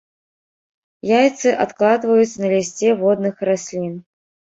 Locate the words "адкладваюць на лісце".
1.65-2.89